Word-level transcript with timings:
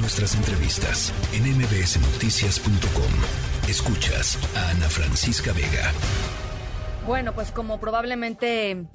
Nuestras 0.00 0.36
entrevistas 0.36 1.12
en 1.32 1.42
mbsnoticias.com. 1.56 3.68
Escuchas 3.68 4.38
a 4.56 4.70
Ana 4.70 4.88
Francisca 4.88 5.52
Vega. 5.52 5.92
Bueno, 7.04 7.34
pues 7.34 7.50
como 7.50 7.80
probablemente 7.80 8.86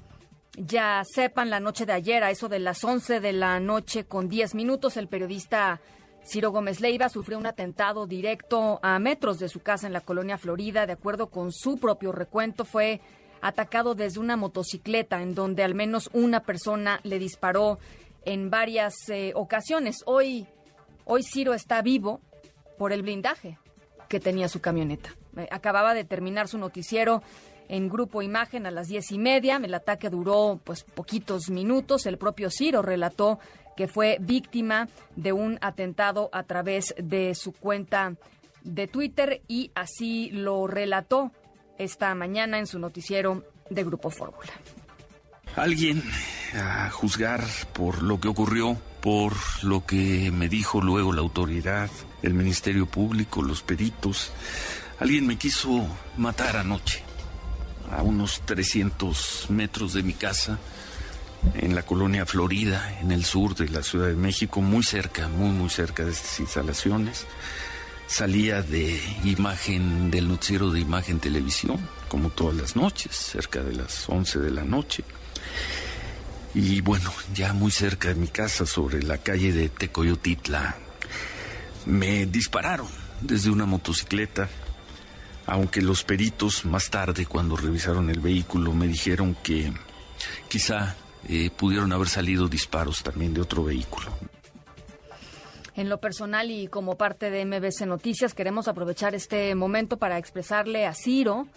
ya 0.56 1.04
sepan, 1.04 1.50
la 1.50 1.60
noche 1.60 1.86
de 1.86 1.92
ayer, 1.92 2.24
a 2.24 2.32
eso 2.32 2.48
de 2.48 2.60
las 2.60 2.82
11 2.84 3.20
de 3.20 3.34
la 3.34 3.60
noche 3.60 4.06
con 4.06 4.30
10 4.30 4.56
minutos, 4.56 4.96
el 4.96 5.10
periodista 5.10 5.82
Ciro 6.26 6.52
Gómez 6.52 6.80
Leiva 6.80 7.10
sufrió 7.10 7.38
un 7.38 7.48
atentado 7.48 8.08
directo 8.08 8.80
a 8.82 8.98
metros 8.98 9.40
de 9.40 9.50
su 9.50 9.60
casa 9.60 9.88
en 9.88 9.94
la 9.94 10.02
colonia 10.02 10.38
Florida. 10.38 10.86
De 10.86 10.94
acuerdo 10.94 11.28
con 11.28 11.52
su 11.52 11.80
propio 11.80 12.14
recuento, 12.14 12.64
fue 12.64 13.02
atacado 13.42 13.94
desde 13.94 14.22
una 14.22 14.38
motocicleta 14.38 15.22
en 15.22 15.36
donde 15.36 15.64
al 15.64 15.76
menos 15.76 16.10
una 16.14 16.44
persona 16.44 17.02
le 17.04 17.20
disparó 17.20 17.78
en 18.24 18.50
varias 18.50 18.94
eh, 19.10 19.34
ocasiones. 19.36 19.98
Hoy, 20.06 20.48
hoy 21.06 21.24
Ciro 21.24 21.54
está 21.54 21.82
vivo 21.82 22.22
por 22.78 22.94
el 22.94 23.02
blindaje 23.02 23.58
que 24.10 24.20
tenía 24.20 24.48
su 24.48 24.62
camioneta. 24.62 25.16
Eh, 25.38 25.48
acababa 25.52 25.94
de 25.94 26.04
terminar 26.04 26.48
su 26.48 26.58
noticiero 26.58 27.24
en 27.70 27.90
Grupo 27.90 28.22
Imagen 28.22 28.66
a 28.66 28.72
las 28.72 28.88
diez 28.88 29.12
y 29.12 29.18
media. 29.18 29.60
El 29.64 29.74
ataque 29.74 30.10
duró 30.10 30.60
pues 30.64 30.84
poquitos 30.84 31.50
minutos. 31.50 32.06
El 32.06 32.18
propio 32.18 32.50
Ciro 32.50 32.82
relató 32.82 33.40
que 33.76 33.88
fue 33.88 34.18
víctima 34.20 34.88
de 35.16 35.34
un 35.34 35.58
atentado 35.62 36.30
a 36.32 36.44
través 36.44 36.94
de 36.98 37.34
su 37.36 37.52
cuenta 37.54 38.16
de 38.64 38.88
Twitter 38.88 39.42
y 39.48 39.72
así 39.76 40.30
lo 40.32 40.68
relató 40.68 41.32
esta 41.78 42.14
mañana 42.16 42.60
en 42.60 42.68
su 42.68 42.80
noticiero 42.80 43.44
de 43.70 43.84
Grupo 43.84 44.10
Fórmula. 44.10 44.52
Alguien 45.56 46.04
a 46.56 46.90
juzgar 46.90 47.44
por 47.74 48.04
lo 48.04 48.20
que 48.20 48.28
ocurrió, 48.28 48.78
por 49.04 49.34
lo 49.64 49.86
que 49.86 50.32
me 50.32 50.48
dijo 50.48 50.80
luego 50.80 51.12
la 51.12 51.20
autoridad, 51.20 51.92
el 52.22 52.34
Ministerio 52.34 52.86
Público, 52.86 53.42
los 53.44 53.62
peritos. 53.62 54.32
Alguien 54.98 55.28
me 55.28 55.38
quiso 55.38 55.86
matar 56.16 56.56
anoche, 56.56 57.04
a 57.92 58.02
unos 58.02 58.42
300 58.46 59.48
metros 59.50 59.92
de 59.92 60.04
mi 60.04 60.14
casa, 60.14 60.58
en 61.56 61.76
la 61.76 61.84
colonia 61.84 62.26
Florida, 62.26 62.98
en 63.02 63.12
el 63.12 63.26
sur 63.26 63.56
de 63.56 63.68
la 63.68 63.84
Ciudad 63.84 64.08
de 64.08 64.16
México, 64.16 64.62
muy 64.62 64.84
cerca, 64.84 65.28
muy, 65.28 65.50
muy 65.50 65.70
cerca 65.70 66.06
de 66.06 66.12
estas 66.12 66.40
instalaciones 66.40 67.28
salía 68.08 68.62
de 68.62 69.02
imagen, 69.24 70.12
del 70.12 70.28
noticiero 70.28 70.70
de 70.70 70.80
imagen 70.80 71.20
televisión, 71.20 71.80
como 72.08 72.30
todas 72.30 72.56
las 72.56 72.76
noches, 72.76 73.16
cerca 73.16 73.64
de 73.64 73.74
las 73.74 74.08
11 74.08 74.40
de 74.40 74.52
la 74.52 74.64
noche. 74.64 75.04
Y 76.56 76.82
bueno, 76.82 77.12
ya 77.34 77.54
muy 77.54 77.72
cerca 77.72 78.10
de 78.10 78.16
mi 78.16 78.28
casa, 78.28 78.66
sobre 78.66 79.02
la 79.02 79.18
calle 79.18 79.52
de 79.52 79.70
Tecoyotitla, 79.70 80.76
me 81.86 82.26
dispararon 82.28 82.88
desde 83.22 83.50
una 83.50 83.66
motocicleta, 83.66 84.50
aunque 85.48 85.82
los 85.82 86.04
peritos 86.04 86.66
más 86.66 86.90
tarde, 86.90 87.26
cuando 87.26 87.56
revisaron 87.56 88.10
el 88.10 88.20
vehículo, 88.20 88.72
me 88.74 88.88
dijeron 88.88 89.36
que 89.42 89.74
quizá 90.48 90.96
eh, 91.28 91.50
pudieron 91.50 91.92
haber 91.92 92.08
salido 92.08 92.48
disparos 92.48 93.02
también 93.02 93.34
de 93.34 93.42
otro 93.42 93.64
vehículo. 93.64 94.12
En 95.76 95.90
lo 95.90 96.00
personal 96.00 96.52
y 96.52 96.68
como 96.68 96.98
parte 96.98 97.32
de 97.32 97.46
MBC 97.46 97.88
Noticias, 97.88 98.36
queremos 98.36 98.68
aprovechar 98.68 99.16
este 99.16 99.56
momento 99.56 99.98
para 99.98 100.20
expresarle 100.20 100.86
a 100.86 100.94
Ciro 100.94 101.48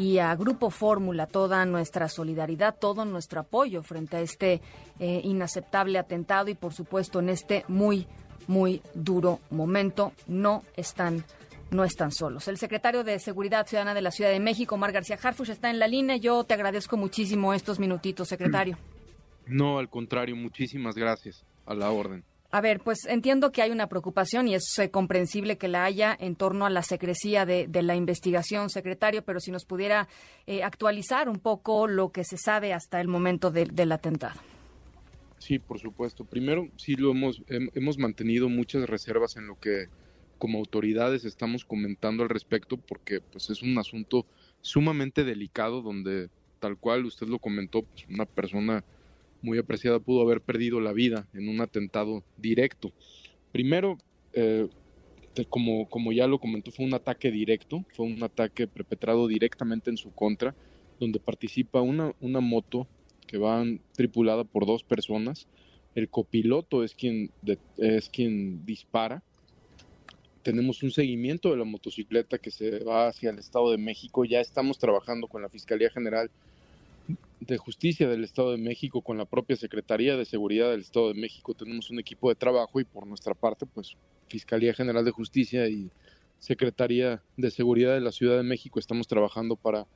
y 0.00 0.18
a 0.18 0.34
Grupo 0.34 0.70
Fórmula 0.70 1.26
toda 1.26 1.66
nuestra 1.66 2.08
solidaridad, 2.08 2.74
todo 2.74 3.04
nuestro 3.04 3.40
apoyo 3.40 3.82
frente 3.82 4.16
a 4.16 4.20
este 4.20 4.62
eh, 4.98 5.20
inaceptable 5.24 5.98
atentado 5.98 6.48
y 6.48 6.54
por 6.54 6.72
supuesto 6.72 7.20
en 7.20 7.28
este 7.28 7.66
muy, 7.68 8.06
muy 8.46 8.80
duro 8.94 9.40
momento. 9.50 10.12
No 10.26 10.62
están 10.74 11.22
no 11.70 11.84
están 11.84 12.12
solos. 12.12 12.48
El 12.48 12.56
secretario 12.56 13.04
de 13.04 13.18
Seguridad 13.18 13.66
Ciudadana 13.66 13.92
de 13.92 14.00
la 14.00 14.10
Ciudad 14.10 14.30
de 14.30 14.40
México, 14.40 14.78
Mar 14.78 14.90
García 14.90 15.18
Harfush, 15.22 15.50
está 15.50 15.68
en 15.68 15.78
la 15.78 15.86
línea. 15.86 16.16
Yo 16.16 16.44
te 16.44 16.54
agradezco 16.54 16.96
muchísimo 16.96 17.52
estos 17.52 17.78
minutitos, 17.78 18.26
secretario. 18.26 18.78
No, 19.46 19.78
al 19.78 19.90
contrario, 19.90 20.34
muchísimas 20.34 20.94
gracias. 20.94 21.44
A 21.66 21.74
la 21.74 21.90
orden. 21.90 22.24
A 22.52 22.60
ver, 22.60 22.80
pues 22.80 23.06
entiendo 23.06 23.52
que 23.52 23.62
hay 23.62 23.70
una 23.70 23.88
preocupación 23.88 24.48
y 24.48 24.56
es 24.56 24.76
eh, 24.78 24.90
comprensible 24.90 25.56
que 25.56 25.68
la 25.68 25.84
haya 25.84 26.16
en 26.18 26.34
torno 26.34 26.66
a 26.66 26.70
la 26.70 26.82
secrecía 26.82 27.46
de, 27.46 27.68
la 27.82 27.94
investigación, 27.94 28.70
secretario, 28.70 29.22
pero 29.22 29.38
si 29.38 29.52
nos 29.52 29.64
pudiera 29.64 30.08
eh, 30.46 30.64
actualizar 30.64 31.28
un 31.28 31.38
poco 31.38 31.86
lo 31.86 32.10
que 32.10 32.24
se 32.24 32.36
sabe 32.36 32.72
hasta 32.72 33.00
el 33.00 33.06
momento 33.06 33.52
del 33.52 33.92
atentado. 33.92 34.40
Sí, 35.38 35.58
por 35.58 35.78
supuesto. 35.78 36.24
Primero, 36.24 36.68
sí 36.76 36.96
lo 36.96 37.12
hemos, 37.12 37.40
hemos 37.48 37.98
mantenido 37.98 38.48
muchas 38.48 38.88
reservas 38.88 39.36
en 39.36 39.46
lo 39.46 39.58
que 39.58 39.86
como 40.38 40.58
autoridades 40.58 41.24
estamos 41.24 41.64
comentando 41.64 42.22
al 42.22 42.30
respecto 42.30 42.78
porque 42.78 43.20
pues 43.20 43.50
es 43.50 43.62
un 43.62 43.78
asunto 43.78 44.26
sumamente 44.62 45.22
delicado 45.22 45.82
donde 45.82 46.30
tal 46.60 46.76
cual 46.78 47.04
usted 47.04 47.26
lo 47.26 47.38
comentó, 47.38 47.82
pues, 47.82 48.06
una 48.08 48.26
persona 48.26 48.84
muy 49.42 49.58
apreciada 49.58 49.98
pudo 50.00 50.22
haber 50.22 50.40
perdido 50.40 50.80
la 50.80 50.92
vida 50.92 51.26
en 51.32 51.48
un 51.48 51.60
atentado 51.60 52.22
directo. 52.36 52.92
Primero, 53.52 53.98
eh, 54.32 54.68
como, 55.48 55.88
como 55.88 56.12
ya 56.12 56.26
lo 56.26 56.38
comentó, 56.38 56.70
fue 56.70 56.84
un 56.84 56.94
ataque 56.94 57.30
directo, 57.30 57.84
fue 57.94 58.06
un 58.06 58.22
ataque 58.22 58.66
perpetrado 58.66 59.26
directamente 59.26 59.90
en 59.90 59.96
su 59.96 60.12
contra, 60.12 60.54
donde 60.98 61.20
participa 61.20 61.80
una, 61.80 62.14
una 62.20 62.40
moto 62.40 62.86
que 63.26 63.38
va 63.38 63.64
tripulada 63.94 64.44
por 64.44 64.66
dos 64.66 64.82
personas. 64.82 65.46
El 65.94 66.08
copiloto 66.08 66.84
es 66.84 66.94
quien, 66.94 67.30
es 67.78 68.08
quien 68.10 68.64
dispara. 68.66 69.22
Tenemos 70.42 70.82
un 70.82 70.90
seguimiento 70.90 71.50
de 71.50 71.56
la 71.56 71.64
motocicleta 71.64 72.38
que 72.38 72.50
se 72.50 72.82
va 72.84 73.08
hacia 73.08 73.30
el 73.30 73.38
Estado 73.38 73.70
de 73.70 73.78
México. 73.78 74.24
Ya 74.24 74.40
estamos 74.40 74.78
trabajando 74.78 75.26
con 75.26 75.42
la 75.42 75.48
Fiscalía 75.48 75.90
General 75.90 76.30
de 77.40 77.56
Justicia 77.56 78.08
del 78.08 78.22
Estado 78.22 78.52
de 78.52 78.58
México 78.58 79.00
con 79.00 79.16
la 79.16 79.24
propia 79.24 79.56
Secretaría 79.56 80.16
de 80.16 80.26
Seguridad 80.26 80.70
del 80.70 80.80
Estado 80.80 81.08
de 81.08 81.20
México 81.20 81.54
tenemos 81.54 81.90
un 81.90 81.98
equipo 81.98 82.28
de 82.28 82.34
trabajo 82.34 82.80
y 82.80 82.84
por 82.84 83.06
nuestra 83.06 83.34
parte, 83.34 83.66
pues 83.66 83.96
Fiscalía 84.28 84.74
General 84.74 85.04
de 85.04 85.10
Justicia 85.10 85.66
y 85.68 85.90
Secretaría 86.38 87.22
de 87.36 87.50
Seguridad 87.50 87.94
de 87.94 88.00
la 88.00 88.12
Ciudad 88.12 88.36
de 88.36 88.42
México 88.42 88.78
estamos 88.78 89.08
trabajando 89.08 89.56
para 89.56 89.86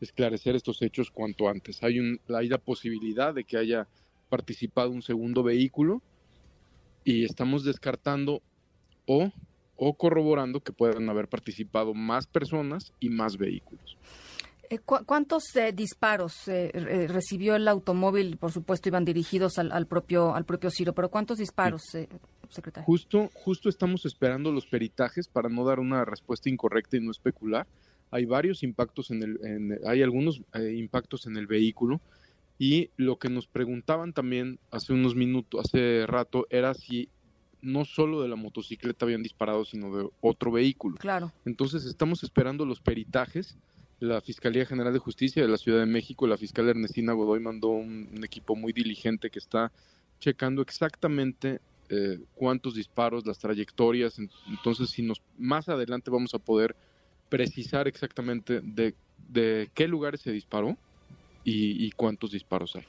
esclarecer 0.00 0.56
estos 0.56 0.80
hechos 0.82 1.10
cuanto 1.10 1.48
antes. 1.48 1.82
Hay, 1.82 2.00
un, 2.00 2.20
hay 2.34 2.48
la 2.48 2.58
posibilidad 2.58 3.34
de 3.34 3.44
que 3.44 3.58
haya 3.58 3.86
participado 4.28 4.90
un 4.90 5.02
segundo 5.02 5.42
vehículo 5.42 6.02
y 7.04 7.24
estamos 7.24 7.64
descartando 7.64 8.42
o, 9.06 9.30
o 9.76 9.94
corroborando 9.94 10.60
que 10.60 10.72
puedan 10.72 11.08
haber 11.10 11.28
participado 11.28 11.92
más 11.92 12.26
personas 12.26 12.92
y 12.98 13.10
más 13.10 13.36
vehículos. 13.36 13.98
Eh, 14.70 14.78
¿Cuántos 14.78 15.54
eh, 15.56 15.72
disparos 15.72 16.48
eh, 16.48 17.06
recibió 17.08 17.56
el 17.56 17.68
automóvil? 17.68 18.36
Por 18.36 18.52
supuesto, 18.52 18.88
iban 18.88 19.04
dirigidos 19.04 19.58
al, 19.58 19.86
propio 19.86 20.34
al 20.34 20.44
propio 20.44 20.70
Ciro, 20.70 20.92
pero 20.92 21.08
¿cuántos 21.08 21.38
disparos, 21.38 21.82
secretario? 22.48 22.86
Justo, 22.86 23.30
justo 23.34 23.68
estamos 23.68 24.04
esperando 24.06 24.52
los 24.52 24.66
peritajes 24.66 25.28
para 25.28 25.48
no 25.48 25.64
dar 25.64 25.80
una 25.80 26.04
respuesta 26.04 26.48
incorrecta 26.48 26.96
y 26.96 27.00
no 27.00 27.10
especular. 27.10 27.66
Hay 28.10 28.26
varios 28.26 28.62
impactos 28.62 29.10
en 29.10 29.22
el, 29.22 29.80
hay 29.86 30.02
algunos 30.02 30.40
impactos 30.54 31.26
en 31.26 31.36
el 31.36 31.46
vehículo 31.46 32.00
y 32.58 32.90
lo 32.96 33.18
que 33.18 33.28
nos 33.28 33.48
preguntaban 33.48 34.12
también 34.12 34.60
hace 34.70 34.92
unos 34.92 35.16
minutos, 35.16 35.64
hace 35.64 36.06
rato, 36.06 36.46
era 36.50 36.74
si 36.74 37.08
no 37.60 37.84
solo 37.84 38.22
de 38.22 38.28
la 38.28 38.36
motocicleta 38.36 39.04
habían 39.04 39.22
disparado, 39.22 39.64
sino 39.64 39.96
de 39.96 40.08
otro 40.20 40.52
vehículo. 40.52 40.96
Claro. 40.98 41.32
Entonces 41.44 41.86
estamos 41.86 42.22
esperando 42.22 42.66
los 42.66 42.80
peritajes 42.80 43.56
la 44.08 44.20
Fiscalía 44.20 44.66
General 44.66 44.92
de 44.92 44.98
Justicia 44.98 45.42
de 45.42 45.48
la 45.48 45.56
Ciudad 45.56 45.80
de 45.80 45.86
México, 45.86 46.26
la 46.26 46.36
fiscal 46.36 46.68
Ernestina 46.68 47.12
Godoy 47.12 47.40
mandó 47.40 47.68
un, 47.68 48.20
equipo 48.22 48.54
muy 48.54 48.72
diligente 48.72 49.30
que 49.30 49.38
está 49.38 49.72
checando 50.20 50.62
exactamente 50.62 51.60
eh, 51.88 52.18
cuántos 52.34 52.74
disparos, 52.74 53.26
las 53.26 53.38
trayectorias. 53.38 54.18
Entonces, 54.48 54.90
si 54.90 55.02
nos 55.02 55.22
más 55.38 55.68
adelante 55.68 56.10
vamos 56.10 56.34
a 56.34 56.38
poder 56.38 56.76
precisar 57.28 57.88
exactamente 57.88 58.60
de, 58.60 58.94
de 59.28 59.70
qué 59.74 59.88
lugares 59.88 60.20
se 60.20 60.32
disparó 60.32 60.76
y 61.46 61.90
cuántos 61.90 62.30
disparos 62.30 62.74
hay. 62.74 62.84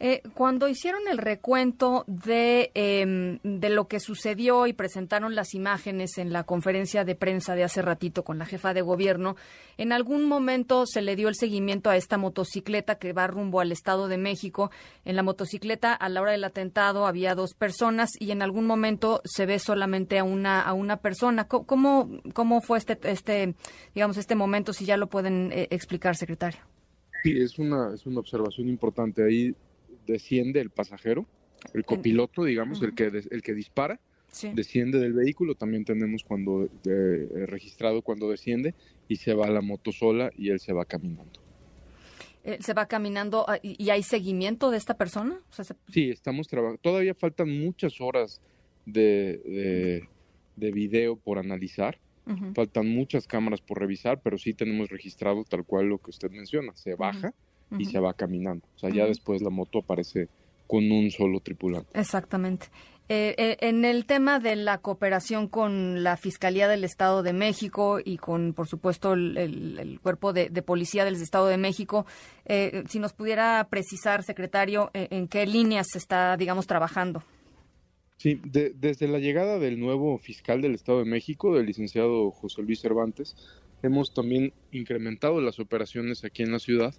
Eh, 0.00 0.22
cuando 0.34 0.68
hicieron 0.68 1.02
el 1.08 1.18
recuento 1.18 2.04
de, 2.08 2.72
em, 2.74 3.38
de 3.44 3.70
lo 3.70 3.86
que 3.86 4.00
sucedió 4.00 4.66
y 4.66 4.72
presentaron 4.72 5.36
las 5.36 5.54
imágenes 5.54 6.18
en 6.18 6.32
la 6.32 6.42
conferencia 6.42 7.04
de 7.04 7.14
prensa 7.14 7.54
de 7.54 7.62
hace 7.62 7.80
ratito 7.80 8.24
con 8.24 8.38
la 8.38 8.44
jefa 8.44 8.74
de 8.74 8.82
gobierno, 8.82 9.36
en 9.78 9.92
algún 9.92 10.24
momento 10.24 10.84
se 10.86 11.00
le 11.00 11.14
dio 11.14 11.28
el 11.28 11.36
seguimiento 11.36 11.90
a 11.90 11.96
esta 11.96 12.18
motocicleta 12.18 12.96
que 12.96 13.12
va 13.12 13.28
rumbo 13.28 13.60
al 13.60 13.70
Estado 13.70 14.08
de 14.08 14.18
México. 14.18 14.72
En 15.04 15.14
la 15.14 15.22
motocicleta, 15.22 15.94
a 15.94 16.08
la 16.08 16.20
hora 16.20 16.32
del 16.32 16.44
atentado, 16.44 17.06
había 17.06 17.36
dos 17.36 17.54
personas 17.54 18.10
y 18.18 18.32
en 18.32 18.42
algún 18.42 18.66
momento 18.66 19.22
se 19.24 19.46
ve 19.46 19.60
solamente 19.60 20.18
a 20.18 20.24
una, 20.24 20.60
a 20.60 20.72
una 20.72 20.96
persona. 20.96 21.46
¿Cómo, 21.46 22.10
cómo 22.32 22.60
fue 22.60 22.78
este, 22.78 22.98
este, 23.04 23.54
digamos, 23.94 24.16
este 24.16 24.34
momento, 24.34 24.72
si 24.72 24.84
ya 24.84 24.96
lo 24.96 25.06
pueden 25.06 25.52
eh, 25.52 25.68
explicar, 25.70 26.16
secretario? 26.16 26.60
Sí, 27.22 27.38
es 27.38 27.58
una, 27.58 27.94
es 27.94 28.04
una 28.06 28.20
observación 28.20 28.68
importante. 28.68 29.24
Ahí 29.24 29.54
desciende 30.06 30.60
el 30.60 30.70
pasajero, 30.70 31.26
el 31.72 31.84
copiloto, 31.84 32.44
digamos, 32.44 32.82
el, 32.82 32.94
que, 32.94 33.04
el 33.04 33.42
que 33.42 33.54
dispara. 33.54 34.00
desciende 34.54 34.98
del 34.98 35.12
vehículo, 35.12 35.54
también 35.54 35.84
tenemos 35.84 36.24
cuando 36.24 36.68
eh, 36.84 37.46
registrado 37.46 38.02
cuando 38.02 38.30
desciende 38.30 38.74
y 39.08 39.16
se 39.16 39.34
va 39.34 39.46
a 39.46 39.50
la 39.50 39.60
moto 39.60 39.92
sola 39.92 40.30
y 40.36 40.50
él 40.50 40.60
se 40.60 40.72
va 40.72 40.84
caminando. 40.84 41.40
¿Se 42.60 42.74
va 42.74 42.86
caminando 42.86 43.46
ah, 43.48 43.58
y 43.62 43.88
hay 43.88 44.02
seguimiento 44.02 44.70
de 44.70 44.76
esta 44.76 44.98
persona? 44.98 45.40
Sí, 45.88 46.10
estamos 46.10 46.46
trabajando. 46.46 46.78
Todavía 46.82 47.14
faltan 47.14 47.48
muchas 47.58 48.02
horas 48.02 48.42
de, 48.84 50.06
de, 50.56 50.72
video 50.72 51.16
por 51.16 51.38
analizar. 51.38 51.98
Faltan 52.54 52.88
muchas 52.88 53.26
cámaras 53.26 53.60
por 53.60 53.78
revisar, 53.78 54.20
pero 54.22 54.38
sí 54.38 54.54
tenemos 54.54 54.88
registrado 54.88 55.44
tal 55.44 55.64
cual 55.64 55.86
lo 55.86 55.98
que 55.98 56.10
usted 56.10 56.30
menciona. 56.30 56.74
Se 56.74 56.94
baja 56.94 57.34
y 57.78 57.86
se 57.86 57.98
va 57.98 58.14
caminando. 58.14 58.66
O 58.76 58.78
sea, 58.78 58.90
ya 58.90 59.06
después 59.06 59.42
la 59.42 59.50
moto 59.50 59.80
aparece 59.80 60.28
con 60.66 60.90
un 60.90 61.10
solo 61.10 61.40
tripulante. 61.40 61.98
Exactamente. 61.98 62.68
Eh, 63.10 63.34
eh, 63.36 63.56
en 63.60 63.84
el 63.84 64.06
tema 64.06 64.38
de 64.38 64.56
la 64.56 64.78
cooperación 64.78 65.46
con 65.46 66.02
la 66.02 66.16
Fiscalía 66.16 66.68
del 66.68 66.84
Estado 66.84 67.22
de 67.22 67.34
México 67.34 67.98
y 68.02 68.16
con, 68.16 68.54
por 68.54 68.66
supuesto, 68.66 69.12
el, 69.12 69.98
Cuerpo 70.02 70.32
de, 70.32 70.50
Policía 70.62 71.04
del 71.04 71.16
Estado 71.16 71.48
de 71.48 71.58
México, 71.58 72.06
eh, 72.46 72.82
si 72.88 72.98
nos 72.98 73.12
pudiera 73.12 73.66
precisar, 73.68 74.22
secretario, 74.22 74.90
en 74.94 75.28
qué 75.28 75.46
líneas 75.46 75.86
se 75.92 75.98
está, 75.98 76.36
digamos, 76.38 76.66
trabajando. 76.66 77.22
Sí, 78.16 78.40
desde 78.42 79.06
la 79.06 79.18
llegada 79.18 79.58
del 79.58 79.78
nuevo 79.78 80.16
fiscal 80.16 80.62
del 80.62 80.74
Estado 80.74 81.00
de 81.00 81.04
México, 81.04 81.54
del 81.54 81.66
licenciado 81.66 82.30
José 82.30 82.62
Luis 82.62 82.80
Cervantes, 82.80 83.36
hemos 83.82 84.14
también 84.14 84.54
incrementado 84.72 85.42
las 85.42 85.60
operaciones 85.60 86.24
aquí 86.24 86.42
en 86.42 86.52
la 86.52 86.58
ciudad. 86.58 86.94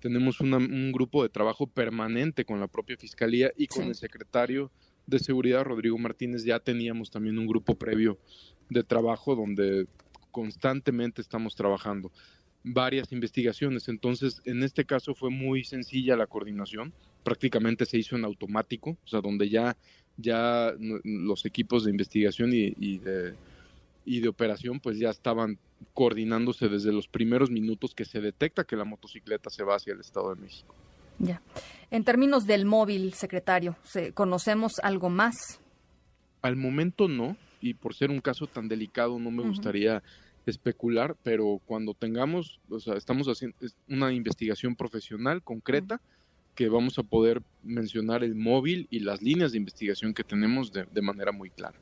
Tenemos 0.00 0.40
un 0.40 0.92
grupo 0.92 1.22
de 1.22 1.28
trabajo 1.28 1.66
permanente 1.66 2.44
con 2.44 2.60
la 2.60 2.68
propia 2.68 2.96
fiscalía 2.96 3.52
y 3.56 3.66
con 3.66 3.84
el 3.84 3.94
secretario 3.94 4.70
de 5.06 5.18
seguridad, 5.18 5.64
Rodrigo 5.64 5.98
Martínez. 5.98 6.44
Ya 6.44 6.60
teníamos 6.60 7.10
también 7.10 7.38
un 7.38 7.46
grupo 7.46 7.74
previo 7.74 8.18
de 8.70 8.84
trabajo 8.84 9.34
donde 9.34 9.86
constantemente 10.30 11.20
estamos 11.20 11.56
trabajando 11.56 12.12
varias 12.62 13.12
investigaciones. 13.12 13.88
Entonces, 13.88 14.40
en 14.44 14.62
este 14.62 14.84
caso 14.84 15.14
fue 15.14 15.30
muy 15.30 15.64
sencilla 15.64 16.16
la 16.16 16.26
coordinación, 16.26 16.92
prácticamente 17.24 17.86
se 17.86 17.98
hizo 17.98 18.16
en 18.16 18.24
automático, 18.24 18.90
o 18.90 19.08
sea, 19.08 19.20
donde 19.20 19.48
ya 19.48 19.76
ya 20.18 20.74
los 21.04 21.46
equipos 21.46 21.84
de 21.84 21.92
investigación 21.92 22.50
y, 22.52 22.98
de, 22.98 23.34
y 24.08 24.20
de 24.20 24.28
operación 24.28 24.80
pues 24.80 24.98
ya 24.98 25.10
estaban 25.10 25.58
coordinándose 25.92 26.68
desde 26.68 26.92
los 26.92 27.08
primeros 27.08 27.50
minutos 27.50 27.94
que 27.94 28.06
se 28.06 28.20
detecta 28.20 28.64
que 28.64 28.74
la 28.74 28.84
motocicleta 28.84 29.50
se 29.50 29.62
va 29.62 29.76
hacia 29.76 29.92
el 29.92 30.00
Estado 30.00 30.34
de 30.34 30.40
México. 30.40 30.74
Ya. 31.18 31.42
En 31.90 32.04
términos 32.04 32.46
del 32.46 32.64
móvil, 32.64 33.12
secretario, 33.12 33.76
¿conocemos 34.14 34.78
algo 34.82 35.10
más? 35.10 35.60
Al 36.40 36.56
momento 36.56 37.06
no, 37.06 37.36
y 37.60 37.74
por 37.74 37.94
ser 37.94 38.10
un 38.10 38.20
caso 38.20 38.46
tan 38.46 38.68
delicado 38.68 39.18
no 39.18 39.30
me 39.30 39.42
gustaría 39.42 40.02
especular, 40.46 41.14
pero 41.22 41.60
cuando 41.66 41.92
tengamos, 41.92 42.60
o 42.70 42.80
sea, 42.80 42.94
estamos 42.94 43.26
haciendo 43.26 43.56
una 43.88 44.12
investigación 44.12 44.74
profesional 44.74 45.42
concreta, 45.42 46.00
que 46.54 46.68
vamos 46.68 46.98
a 46.98 47.02
poder 47.02 47.42
mencionar 47.62 48.24
el 48.24 48.34
móvil 48.34 48.86
y 48.90 49.00
las 49.00 49.20
líneas 49.20 49.52
de 49.52 49.58
investigación 49.58 50.14
que 50.14 50.24
tenemos 50.24 50.72
de, 50.72 51.02
manera 51.02 51.30
muy 51.30 51.50
clara. 51.50 51.78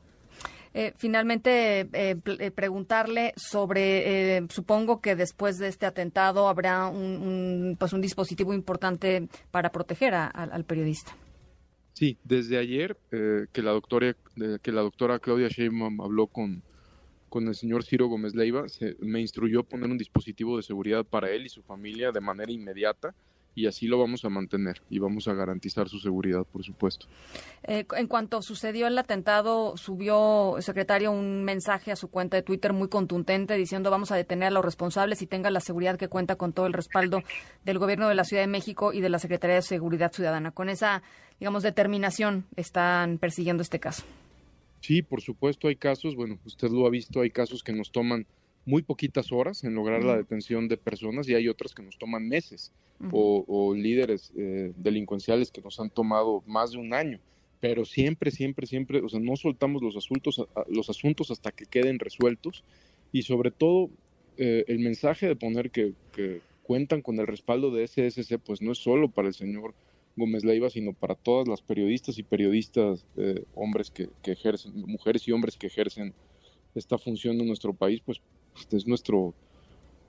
Eh, 0.78 0.92
finalmente, 0.94 1.88
eh, 1.94 2.20
eh, 2.26 2.50
preguntarle 2.50 3.32
sobre, 3.34 4.46
supongo 4.50 5.00
que 5.00 5.16
después 5.16 5.56
de 5.56 5.68
este 5.68 5.86
atentado 5.86 6.48
habrá 6.48 6.88
un, 6.88 7.78
pues 7.80 7.94
un 7.94 8.02
dispositivo 8.02 8.52
importante 8.52 9.26
para 9.50 9.72
proteger 9.72 10.12
al 10.12 10.64
periodista. 10.66 11.16
Sí, 11.94 12.18
desde 12.24 12.58
ayer 12.58 12.98
que 13.10 13.62
la 13.62 13.70
doctora 13.70 14.14
que 14.62 14.70
la 14.70 14.82
doctora 14.82 15.18
Claudia 15.18 15.48
Sheinbaum 15.48 15.98
habló 16.02 16.26
con 16.26 16.62
con 17.30 17.48
el 17.48 17.54
señor 17.54 17.82
Ciro 17.82 18.08
Gómez 18.08 18.34
Leiva, 18.34 18.68
se, 18.68 18.96
me 19.00 19.20
instruyó 19.20 19.64
poner 19.64 19.90
un 19.90 19.96
dispositivo 19.96 20.58
de 20.58 20.62
seguridad 20.62 21.04
para 21.04 21.30
él 21.30 21.46
y 21.46 21.48
su 21.48 21.62
familia 21.62 22.12
de 22.12 22.20
manera 22.20 22.52
inmediata 22.52 23.14
y 23.56 23.66
así 23.66 23.86
lo 23.86 23.98
vamos 23.98 24.24
a 24.26 24.28
mantener 24.28 24.82
y 24.90 24.98
vamos 24.98 25.26
a 25.28 25.32
garantizar 25.32 25.88
su 25.88 25.98
seguridad, 25.98 26.44
por 26.44 26.62
supuesto. 26.62 27.06
Eh, 27.64 27.86
en 27.96 28.06
cuanto 28.06 28.42
sucedió 28.42 28.86
el 28.86 28.98
atentado, 28.98 29.78
subió 29.78 30.58
el 30.58 30.62
secretario 30.62 31.10
un 31.10 31.42
mensaje 31.42 31.90
a 31.90 31.96
su 31.96 32.08
cuenta 32.08 32.36
de 32.36 32.42
Twitter 32.42 32.74
muy 32.74 32.88
contundente 32.88 33.56
diciendo 33.56 33.90
vamos 33.90 34.12
a 34.12 34.16
detener 34.16 34.48
a 34.48 34.50
los 34.50 34.64
responsables 34.64 35.22
y 35.22 35.26
tenga 35.26 35.50
la 35.50 35.60
seguridad 35.60 35.96
que 35.96 36.08
cuenta 36.08 36.36
con 36.36 36.52
todo 36.52 36.66
el 36.66 36.74
respaldo 36.74 37.22
del 37.64 37.78
gobierno 37.78 38.10
de 38.10 38.14
la 38.14 38.24
Ciudad 38.24 38.42
de 38.42 38.46
México 38.46 38.92
y 38.92 39.00
de 39.00 39.08
la 39.08 39.18
Secretaría 39.18 39.56
de 39.56 39.62
Seguridad 39.62 40.12
Ciudadana. 40.12 40.50
Con 40.50 40.68
esa, 40.68 41.02
digamos, 41.40 41.62
determinación 41.62 42.44
están 42.56 43.16
persiguiendo 43.16 43.62
este 43.62 43.80
caso. 43.80 44.04
Sí, 44.80 45.00
por 45.00 45.22
supuesto 45.22 45.68
hay 45.68 45.76
casos, 45.76 46.14
bueno, 46.14 46.38
usted 46.44 46.68
lo 46.68 46.86
ha 46.86 46.90
visto, 46.90 47.22
hay 47.22 47.30
casos 47.30 47.62
que 47.62 47.72
nos 47.72 47.90
toman 47.90 48.26
muy 48.66 48.82
poquitas 48.82 49.30
horas 49.30 49.62
en 49.62 49.74
lograr 49.74 50.02
la 50.02 50.16
detención 50.16 50.66
de 50.66 50.76
personas 50.76 51.28
y 51.28 51.34
hay 51.34 51.48
otras 51.48 51.72
que 51.72 51.82
nos 51.82 51.96
toman 51.96 52.28
meses 52.28 52.72
o, 53.12 53.74
líderes 53.74 54.32
eh, 54.36 54.72
delincuenciales 54.76 55.50
que 55.52 55.62
nos 55.62 55.78
han 55.78 55.88
tomado 55.88 56.42
más 56.46 56.72
de 56.72 56.78
un 56.78 56.92
año. 56.92 57.20
Pero 57.60 57.84
siempre, 57.84 58.30
siempre, 58.30 58.66
siempre, 58.66 59.00
o 59.00 59.08
sea, 59.08 59.20
no 59.20 59.36
soltamos 59.36 59.82
los 59.82 59.96
asuntos, 59.96 60.44
los 60.68 60.90
asuntos 60.90 61.30
hasta 61.30 61.52
que 61.52 61.64
queden 61.64 62.00
resueltos 62.00 62.64
y 63.12 63.22
sobre 63.22 63.50
todo 63.50 63.88
eh, 64.36 64.64
el 64.66 64.80
mensaje 64.80 65.28
de 65.28 65.36
poner 65.36 65.70
que, 65.70 65.94
cuentan 66.64 67.00
con 67.00 67.20
el 67.20 67.28
respaldo 67.28 67.70
de 67.70 67.86
SSC, 67.86 68.38
pues 68.44 68.60
no 68.60 68.72
es 68.72 68.78
solo 68.78 69.08
para 69.08 69.28
el 69.28 69.34
señor 69.34 69.72
Gómez 70.16 70.44
Leiva, 70.44 70.68
sino 70.68 70.92
para 70.92 71.14
todas 71.14 71.46
las 71.46 71.62
periodistas 71.62 72.18
y 72.18 72.24
periodistas, 72.24 73.06
eh, 73.16 73.44
hombres 73.54 73.92
que, 73.92 74.08
que, 74.20 74.32
ejercen, 74.32 74.72
mujeres 74.74 75.28
y 75.28 75.32
hombres 75.32 75.56
que 75.56 75.68
ejercen 75.68 76.12
esta 76.74 76.98
función 76.98 77.40
en 77.40 77.46
nuestro 77.46 77.72
país, 77.72 78.02
pues 78.04 78.20
es 78.70 78.86
nuestro, 78.86 79.34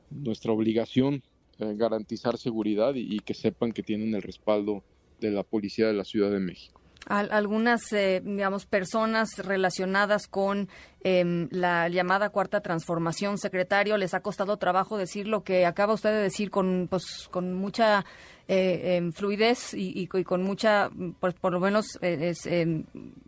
nuestra 0.09 0.51
obligación 0.51 1.21
eh, 1.59 1.73
garantizar 1.75 2.37
seguridad 2.37 2.93
y, 2.93 3.19
que 3.19 3.33
sepan 3.33 3.71
que 3.71 3.81
tienen 3.81 4.13
el 4.13 4.21
respaldo 4.21 4.83
de 5.19 5.31
la 5.31 5.41
Policía 5.41 5.87
de 5.87 5.93
la 5.93 6.03
Ciudad 6.03 6.29
de 6.29 6.39
México. 6.39 6.79
algunas, 7.07 7.91
eh, 7.93 8.21
digamos, 8.23 8.67
personas 8.67 9.39
relacionadas 9.39 10.27
con 10.27 10.69
em, 11.01 11.47
la 11.51 11.89
llamada 11.89 12.29
cuarta 12.29 12.61
transformación, 12.61 13.39
secretario, 13.39 13.97
les 13.97 14.13
ha 14.13 14.19
costado 14.19 14.57
trabajo 14.57 14.97
decir 14.97 15.27
lo 15.27 15.43
que 15.43 15.65
acaba 15.65 15.93
usted 15.93 16.11
de 16.11 16.21
decir 16.21 16.51
con, 16.51 16.87
pues, 16.89 17.27
con 17.31 17.55
mucha 17.55 18.05
eh, 18.47 18.97
em, 18.97 19.11
fluidez 19.11 19.73
y, 19.73 20.05
con 20.07 20.43
mucha, 20.43 20.91
pues, 21.19 21.33
por 21.33 21.53
lo 21.53 21.59
menos, 21.59 21.97
em, 22.01 22.83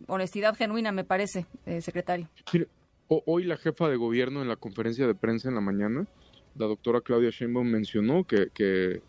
honestidad 0.06 0.54
genuina, 0.54 0.92
me 0.92 1.04
parece, 1.04 1.46
secretario 1.80 2.28
hoy 3.10 3.44
la 3.44 3.56
jefa 3.56 3.88
de 3.88 3.96
gobierno 3.96 4.42
en 4.42 4.48
la 4.48 4.56
conferencia 4.56 5.06
de 5.06 5.14
prensa 5.14 5.48
en 5.48 5.56
la 5.56 5.60
mañana, 5.60 6.06
la 6.56 6.66
doctora 6.66 7.00
Claudia 7.00 7.30
Sheinbaum 7.30 7.66
mencionó 7.66 8.24
que, 8.24 9.02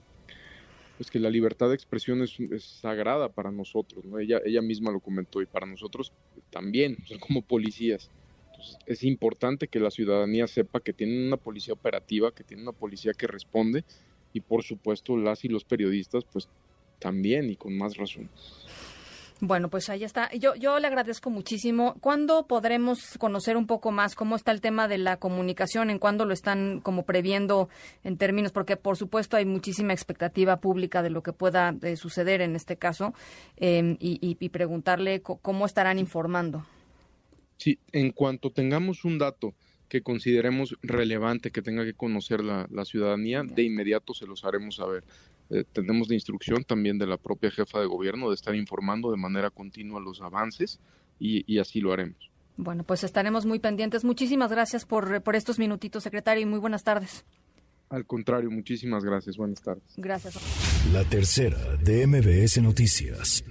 pues 0.98 1.12
que 1.12 1.20
la 1.20 1.29
libertad 1.29 1.70
de 1.70 1.75
expresión 1.75 2.22
es, 2.22 2.38
sagrada 2.63 3.29
para 3.29 3.51
nosotros, 3.51 4.05
¿no? 4.05 4.20
Ella, 4.20 4.39
ella 4.43 4.62
misma 4.62 4.91
lo 4.91 5.00
comentó 5.00 5.41
y 5.41 5.46
para 5.46 5.65
nosotros 5.65 6.12
también, 6.50 6.98
como 7.20 7.41
policías. 7.41 8.10
Entonces, 8.51 8.77
es 8.86 9.03
importante 9.03 9.67
que 9.67 9.79
la 9.79 9.91
ciudadanía 9.91 10.48
sepa 10.48 10.79
que 10.79 10.93
tienen 10.93 11.27
una 11.27 11.38
policía 11.38 11.74
operativa, 11.74 12.31
que 12.31 12.43
tienen 12.43 12.67
una 12.67 12.77
policía 12.77 13.13
que 13.13 13.27
responde 13.27 13.84
y 14.34 14.41
por 14.41 14.63
supuesto 14.63 15.17
las 15.17 15.43
y 15.46 15.48
los 15.48 15.63
periodistas 15.63 16.24
pues 16.31 16.48
también 17.00 17.50
y 17.50 17.55
con 17.55 17.77
más 17.77 17.98
razón. 17.98 18.29
Bueno, 19.43 19.71
pues 19.71 19.89
ahí 19.89 20.03
está. 20.03 20.31
Yo, 20.36 20.53
yo 20.53 20.77
le 20.77 20.86
agradezco 20.86 21.31
muchísimo. 21.31 21.95
¿Cuándo 22.00 22.45
podremos 22.45 23.17
conocer 23.17 23.57
un 23.57 23.65
poco 23.65 23.91
más 23.91 24.13
cómo 24.13 24.36
está 24.36 24.51
el 24.51 24.62
tema 24.62 24.88
de 24.88 25.00
la 25.00 25.17
comunicación? 25.17 25.89
¿En 25.89 25.98
cuándo 25.98 26.25
lo 26.25 26.33
están 26.33 26.79
como 26.79 27.05
previendo 27.05 27.67
en 28.03 28.17
términos? 28.17 28.51
Porque 28.51 28.77
por 28.77 28.98
supuesto 28.98 29.38
hay 29.38 29.45
muchísima 29.45 29.93
expectativa 29.93 30.57
pública 30.57 31.01
de 31.01 31.10
lo 31.10 31.24
que 31.24 31.33
pueda 31.33 31.75
eh, 31.81 31.95
suceder 31.95 32.41
en 32.41 32.55
este 32.55 32.77
caso 32.77 33.15
em, 33.57 33.98
y, 34.00 34.50
preguntarle 34.50 35.24
cómo 35.24 35.65
estarán 35.65 35.98
informando. 35.98 36.63
Sí, 37.57 37.79
en 37.93 38.12
cuanto 38.12 38.51
tengamos 38.51 39.05
un 39.05 39.17
dato 39.17 39.55
que 39.89 40.03
consideremos 40.03 40.75
relevante 40.83 41.50
que 41.50 41.63
tenga 41.63 41.83
que 41.83 41.93
conocer 41.93 42.43
la, 42.43 42.67
la 42.69 42.86
ciudadanía, 42.86 43.41
de 43.43 43.63
inmediato 43.63 44.13
se 44.13 44.27
los 44.27 44.45
haremos 44.45 44.75
saber. 44.75 45.03
Eh, 45.51 45.65
tenemos 45.74 46.08
de 46.08 46.15
instrucción 46.15 46.63
también 46.63 46.98
de 46.98 47.05
la 47.05 47.17
propia 47.17 47.51
jefa 47.51 47.79
de 47.79 47.86
gobierno 47.86 48.29
de 48.29 48.36
estar 48.36 48.55
informando 48.55 49.12
de 49.12 49.17
manera 49.17 49.50
continua 49.50 50.00
los 50.00 50.22
avances 50.22 50.79
y, 51.20 51.60
así 51.60 51.81
lo 51.81 51.93
haremos. 51.93 52.31
Bueno, 52.58 52.84
pues 52.84 53.03
estaremos 53.03 53.46
muy 53.46 53.60
pendientes. 53.60 54.03
Muchísimas 54.03 54.50
gracias 54.50 54.86
por, 54.86 55.22
por 55.22 55.36
estos 55.36 55.60
minutitos, 55.60 56.03
secretario, 56.03 56.41
y 56.41 56.46
muy 56.46 56.60
buenas 56.60 56.84
tardes. 56.84 57.25
Al 57.89 58.05
contrario, 58.05 58.50
muchísimas 58.50 59.03
gracias. 59.03 59.36
Buenas 59.38 59.62
tardes. 59.62 59.84
Gracias. 59.98 60.36
La 60.93 61.03
tercera 61.03 61.75
de 61.77 62.08
MBS 62.08 62.62
Noticias. 62.62 63.43